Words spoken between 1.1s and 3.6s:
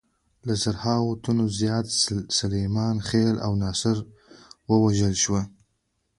تنو زیات سلیمان خېل او